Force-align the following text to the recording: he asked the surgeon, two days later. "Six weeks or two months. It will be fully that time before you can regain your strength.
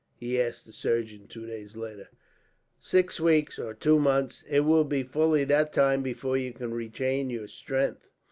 he 0.19 0.41
asked 0.41 0.65
the 0.65 0.73
surgeon, 0.73 1.27
two 1.27 1.45
days 1.45 1.75
later. 1.75 2.09
"Six 2.79 3.19
weeks 3.19 3.59
or 3.59 3.75
two 3.75 3.99
months. 3.99 4.43
It 4.49 4.61
will 4.61 4.83
be 4.83 5.03
fully 5.03 5.43
that 5.43 5.71
time 5.71 6.01
before 6.01 6.37
you 6.37 6.53
can 6.53 6.73
regain 6.73 7.29
your 7.29 7.47
strength. 7.47 8.09